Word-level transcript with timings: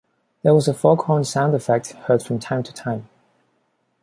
There 0.41 0.55
was 0.55 0.67
a 0.67 0.73
foghorn 0.73 1.23
sound 1.25 1.53
effect 1.53 1.91
heard 1.91 2.23
from 2.23 2.39
time 2.39 2.63
to 2.63 2.73
time. 2.73 3.07